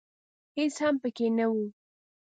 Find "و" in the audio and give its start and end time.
1.51-1.55